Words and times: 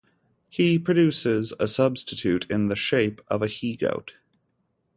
He 0.49 0.79
produces 0.79 1.53
a 1.59 1.67
substitute 1.67 2.49
in 2.49 2.69
the 2.69 2.75
shape 2.75 3.21
of 3.27 3.43
a 3.43 3.47
he-goat. 3.47 4.13